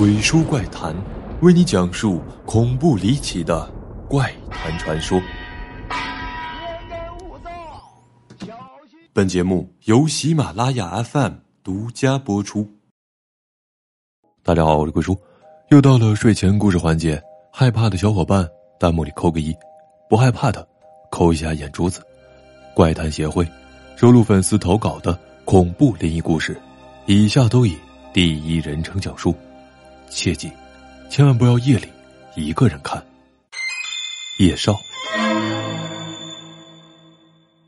[0.00, 0.96] 鬼叔怪谈，
[1.42, 3.70] 为你讲述恐怖离奇的
[4.08, 5.20] 怪谈传说。
[9.12, 12.66] 本节目由喜马拉雅 FM 独家播出。
[14.42, 15.14] 大家好，我是鬼叔，
[15.68, 17.22] 又到了睡前故事环节。
[17.52, 18.48] 害怕的小伙伴，
[18.78, 19.52] 弹幕里扣个一；
[20.08, 20.66] 不害怕的，
[21.10, 22.00] 扣一下眼珠子。
[22.74, 23.46] 怪谈协会
[23.96, 25.12] 收录粉丝投稿的
[25.44, 26.58] 恐怖灵异故事，
[27.04, 27.76] 以下都以
[28.14, 29.34] 第一人称讲述。
[30.10, 30.50] 切记，
[31.08, 31.86] 千万不要夜里
[32.36, 33.02] 一个人看。
[34.38, 34.74] 夜少，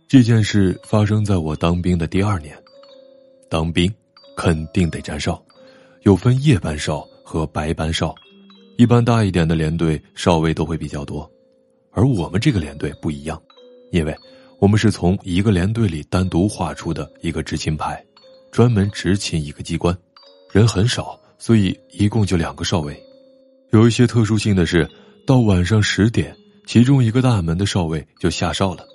[0.08, 2.56] 这件事发生在我当兵的第二年。
[3.48, 3.92] 当兵
[4.36, 5.42] 肯定得站哨，
[6.02, 8.14] 有分夜班哨和白班哨。
[8.76, 11.30] 一般大一点的连队哨位都会比较多，
[11.92, 13.40] 而我们这个连队不一样，
[13.92, 14.16] 因为
[14.58, 18.02] 我们是从一个连队里单独划出的一个执勤排，
[18.50, 19.96] 专门执勤一个机关，
[20.50, 21.20] 人很少。
[21.42, 22.96] 所以一共就两个哨位，
[23.72, 24.88] 有一些特殊性的是，
[25.26, 26.36] 到晚上十点，
[26.68, 28.86] 其中一个大门的哨位就下哨了，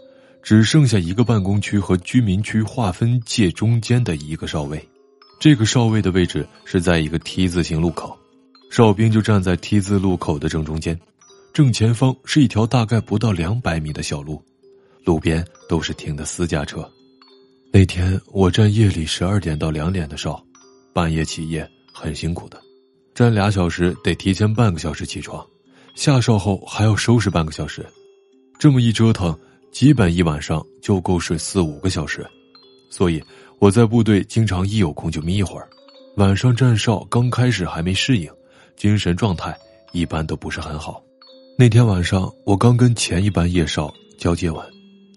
[0.42, 4.82] 只剩下一个办公区和居民区划分界中间的一个哨位。
[5.42, 8.18] 这个哨位的位置是在一个 T 字形路口，
[8.72, 10.98] 哨兵就站在 T 字路口的正中间，
[11.52, 14.42] 正前方是一条大概不到两百米的小路，
[15.04, 16.90] 路边都是停的私家车。
[17.74, 20.42] 那天我站夜里十二点到两点的哨，
[20.94, 21.70] 半夜起夜。
[22.00, 22.62] 很辛苦的，
[23.16, 25.44] 站俩小时得提前半个小时起床，
[25.96, 27.84] 下哨后还要收拾半个小时，
[28.60, 29.36] 这么一折腾，
[29.72, 32.24] 基本一晚上就够睡四五个小时。
[32.92, 33.20] 所以
[33.58, 35.68] 我在部队经常一有空就眯一会儿。
[36.18, 38.32] 晚上站哨刚开始还没适应，
[38.76, 39.58] 精神状态
[39.92, 41.02] 一般都不是很好。
[41.58, 44.64] 那天晚上我刚跟前一班夜哨交接完，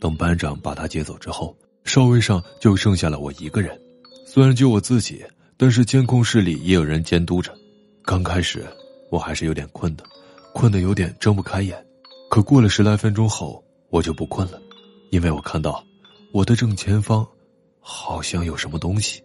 [0.00, 3.78] 等班长把他接走之后，哨位上就剩下了我一个人。
[4.26, 5.22] 虽然就我自己。
[5.60, 7.54] 但是监控室里也有人监督着。
[8.02, 8.66] 刚开始
[9.10, 10.02] 我还是有点困的，
[10.54, 11.76] 困得有点睁不开眼。
[12.30, 14.58] 可过了十来分钟后，我就不困了，
[15.10, 15.84] 因为我看到
[16.32, 17.28] 我的正前方
[17.78, 19.22] 好像有什么东西。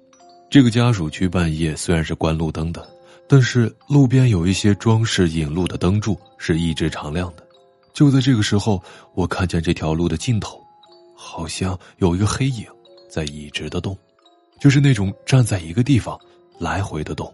[0.49, 2.85] 这个家属区半夜虽然是关路灯的，
[3.29, 7.47] 但是路边有一些装饰引路的灯柱是一直常亮的。
[7.93, 10.61] 就在这个时候，我看见这条路的尽头，
[11.15, 12.65] 好像有一个黑影
[13.09, 13.97] 在一直的动。
[14.59, 16.19] 就是那种站在一个地方
[16.59, 17.33] 来回的动，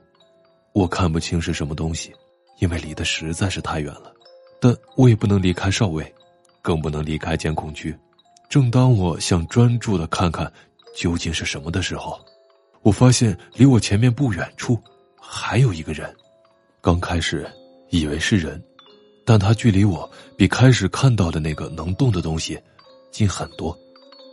[0.74, 2.12] 我看不清是什么东西，
[2.60, 4.12] 因为离得实在是太远了。
[4.60, 6.14] 但我也不能离开哨位，
[6.62, 7.96] 更不能离开监控区。
[8.50, 10.52] 正当我想专注的看看
[10.96, 12.20] 究竟是什么的时候，
[12.82, 14.78] 我发现离我前面不远处
[15.20, 16.14] 还有一个人。
[16.82, 17.50] 刚开始
[17.90, 18.62] 以为是人，
[19.26, 22.60] 但他距离我比开始看到的那个能动的东西
[23.12, 23.78] 近很多。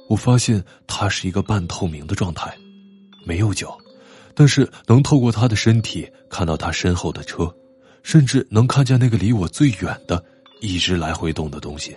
[0.09, 2.57] 我发现他是一个半透明的状态。
[3.29, 3.77] 没有脚，
[4.35, 7.55] 但是能透过他的身体看到他身后的车，
[8.03, 10.25] 甚至能看见那个离我最远的、
[10.63, 11.95] 一直来回动的东西。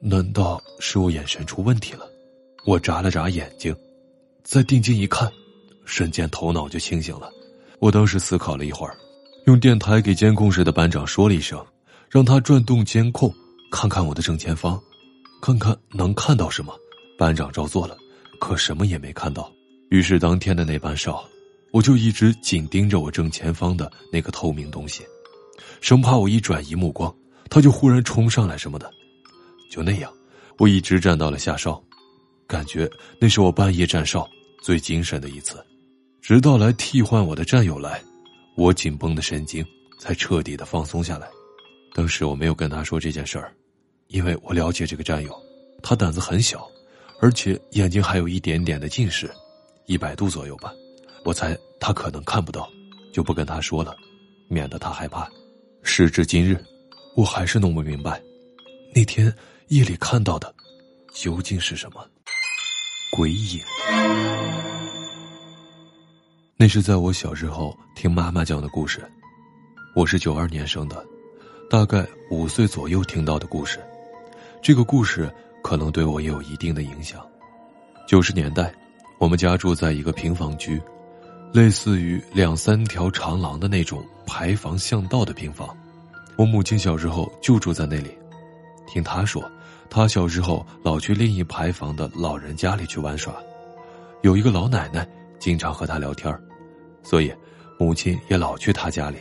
[0.00, 2.04] 难道是我眼神出问题了？
[2.66, 3.74] 我眨了眨眼睛，
[4.42, 5.30] 再定睛一看，
[5.84, 7.30] 瞬间头脑就清醒了。
[7.78, 8.96] 我当时思考了一会儿，
[9.46, 11.64] 用电台给监控室的班长说了一声，
[12.10, 13.32] 让他转动监控，
[13.70, 14.82] 看看我的正前方，
[15.40, 16.74] 看看能看到什么。
[17.16, 17.96] 班长照做了，
[18.40, 19.48] 可什么也没看到。
[19.94, 21.24] 于是当天的那班哨，
[21.70, 25.04] 我就一直紧盯着我正前方的那个透明东西，
[25.80, 27.14] 生怕我一转移目光，
[27.48, 28.90] 他就忽然冲上来什么的。
[29.70, 30.12] 就那样，
[30.58, 31.80] 我一直站到了下哨，
[32.48, 32.90] 感觉
[33.20, 34.28] 那是我半夜站哨
[34.60, 35.64] 最精神的一次。
[36.20, 38.02] 直到来替换我的战友来，
[38.56, 39.64] 我紧绷的神经
[40.00, 41.28] 才彻底的放松下来。
[41.94, 43.54] 当时我没有跟他说这件事儿，
[44.08, 45.32] 因为我了解这个战友，
[45.84, 46.66] 他胆子很小，
[47.20, 49.30] 而且眼睛还有一点点的近视。
[49.86, 50.72] 一百度左右吧，
[51.24, 52.70] 我猜他可能看不到，
[53.12, 53.94] 就不跟他说了，
[54.48, 55.28] 免得他害怕。
[55.82, 56.58] 时至今日，
[57.14, 58.18] 我还是弄不明白，
[58.94, 59.30] 那天
[59.68, 60.54] 夜里看到的
[61.12, 62.02] 究竟是什么
[63.12, 63.60] 鬼影。
[66.56, 69.06] 那是在我小时候听妈妈讲的故事，
[69.94, 71.04] 我是九二年生的，
[71.68, 73.78] 大概五岁左右听到的故事。
[74.62, 75.30] 这个故事
[75.62, 77.22] 可能对我也有一定的影响。
[78.08, 78.74] 九十年代。
[79.24, 80.78] 我们家住在一个平房区，
[81.50, 85.74] 类似于两三条长廊的那种排房巷道的平房。
[86.36, 88.10] 我母亲小时候就住在那里，
[88.86, 89.42] 听她说，
[89.88, 93.34] 她小时候老去另一排房的老人家里去玩耍，
[94.20, 96.30] 有一个老奶奶经常和她聊天
[97.02, 97.32] 所以
[97.78, 99.16] 母亲也老去她家里。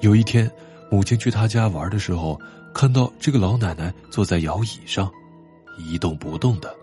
[0.00, 0.50] 有一天，
[0.90, 2.36] 母亲去她家玩的时候，
[2.74, 5.08] 看到这个老奶奶坐在摇椅上，
[5.78, 6.74] 一动不动的，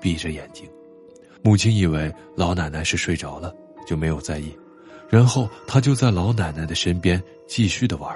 [0.00, 0.68] 闭着眼睛。
[1.48, 3.50] 母亲以为老奶奶是睡着了，
[3.86, 4.54] 就没有在意，
[5.08, 8.14] 然后他就在老奶奶的身边继续的玩，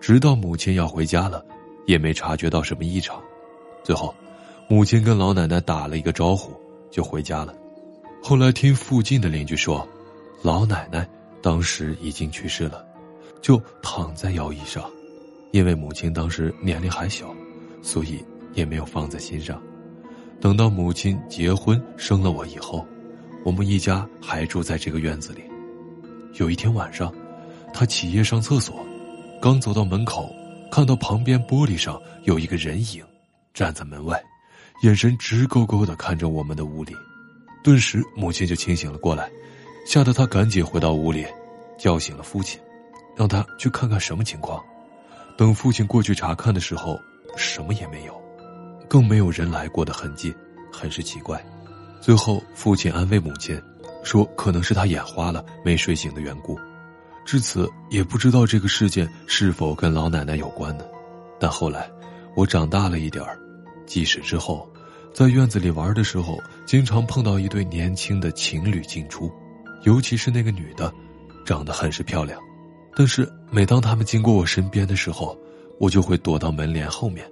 [0.00, 1.46] 直到母亲要回家了，
[1.86, 3.22] 也没察觉到什么异常。
[3.84, 4.12] 最后，
[4.66, 6.60] 母亲跟老奶奶打了一个招呼，
[6.90, 7.54] 就回家了。
[8.20, 9.86] 后来听附近的邻居说，
[10.42, 11.08] 老奶奶
[11.40, 12.84] 当时已经去世了，
[13.40, 14.90] 就躺在摇椅上，
[15.52, 17.32] 因为母亲当时年龄还小，
[17.80, 18.24] 所以
[18.54, 19.62] 也没有放在心上。
[20.40, 22.86] 等到母亲结婚生了我以后，
[23.44, 25.42] 我们一家还住在这个院子里。
[26.34, 27.12] 有一天晚上，
[27.72, 28.84] 他起夜上厕所，
[29.40, 30.30] 刚走到门口，
[30.70, 33.04] 看到旁边玻璃上有一个人影。
[33.54, 34.22] 站在门外，
[34.82, 36.94] 眼神直勾勾的看着我们的屋里，
[37.64, 39.30] 顿时母亲就清醒了过来，
[39.86, 41.24] 吓得他赶紧回到屋里，
[41.78, 42.60] 叫醒了父亲，
[43.16, 44.62] 让他去看看什么情况。
[45.38, 47.00] 等父亲过去查看的时候，
[47.34, 48.22] 什么也没有，
[48.88, 50.34] 更没有人来过的痕迹，
[50.72, 51.44] 很是奇怪。
[52.00, 53.60] 最后，父亲安慰母亲，
[54.02, 56.58] 说可能是他眼花了，没睡醒的缘故。
[57.24, 60.84] 至此，也不知道这个事件是否跟老奶奶有关呢。
[61.40, 61.90] 但后来，
[62.36, 63.38] 我长大了一点儿。
[63.84, 64.68] 记事之后，
[65.12, 69.32] 在院子里玩的时候，经常碰到一对年轻的情侣进出，
[69.82, 70.92] 尤其是那个女的，
[71.44, 72.40] 长得很是漂亮。
[72.94, 75.36] 但是每当他们经过我身边的时候，
[75.78, 77.28] 我就会躲到门帘后面，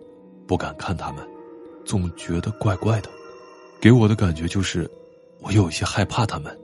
[0.47, 1.25] 不敢看他们，
[1.85, 3.11] 总觉得怪怪的。
[3.81, 4.91] 给我的感觉就是，
[5.41, 6.59] 我有些害怕他们，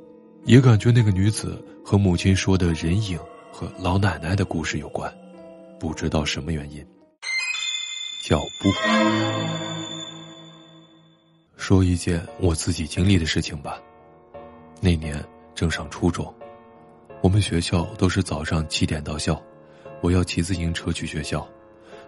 [0.45, 3.19] 也感觉那个女子和母亲说的人影
[3.53, 5.13] 和老奶奶的故事有关，
[5.79, 6.85] 不知道什么原因。
[8.25, 8.71] 脚步。
[11.57, 13.79] 说一件我自己经历的事情吧。
[14.81, 15.23] 那年
[15.55, 16.35] 正上初中，
[17.21, 19.41] 我们学校都是早上七点到校，
[20.01, 21.47] 我要骑自行车去学校，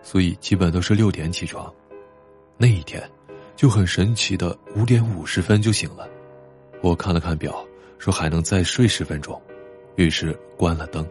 [0.02, 1.72] 所以基本都是六点起床。
[2.62, 3.02] 那一天，
[3.56, 6.08] 就很神奇的五点五十分就醒了。
[6.80, 7.66] 我看了看表，
[7.98, 9.42] 说还能再睡十分钟，
[9.96, 11.04] 于是关了灯。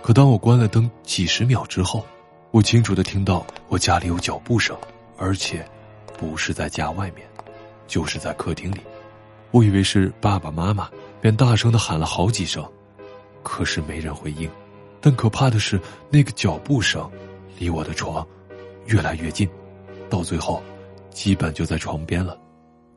[0.00, 2.02] 可当我关了灯几十秒之后，
[2.50, 4.74] 我清楚的听到我家里有脚步声，
[5.18, 5.62] 而且
[6.16, 7.28] 不是在家外面。
[7.86, 8.80] 就是在客厅里，
[9.50, 10.88] 我以为是爸爸妈妈，
[11.20, 12.66] 便大声的喊了好几声，
[13.42, 14.48] 可是没人回应。
[15.02, 15.78] 但可怕的是，
[16.08, 17.06] 那个脚步声
[17.58, 18.26] 离我的床
[18.86, 19.46] 越来越近，
[20.08, 20.62] 到最后
[21.16, 22.38] 基本就在床边了。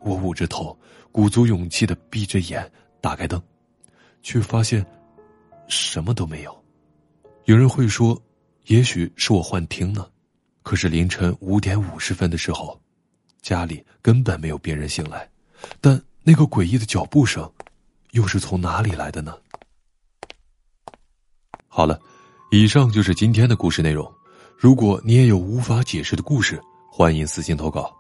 [0.02, 0.78] 我捂着头，
[1.10, 2.70] 鼓足勇气的闭着眼
[3.00, 3.42] 打开灯，
[4.22, 4.86] 却发现
[5.70, 6.64] 什么都没有。
[7.46, 8.22] 有人会说，
[8.66, 10.06] 也许是我幻听呢。
[10.64, 12.78] 可是凌晨五点五十分的时候。
[13.42, 15.28] 家里根本没有别人醒来，
[15.80, 17.50] 但那个诡异的脚步声，
[18.12, 19.34] 又是从哪里来的呢？
[21.70, 21.98] 好了，
[22.52, 24.14] 以上就是今天的故事内容。
[24.58, 26.62] 如果你也有无法解释的故事，
[26.92, 27.99] 欢迎私信投稿。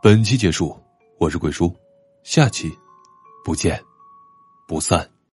[0.00, 0.78] 本期结束，
[1.18, 1.74] 我是鬼叔，
[2.22, 2.70] 下期
[3.44, 3.82] 不见
[4.68, 5.17] 不散。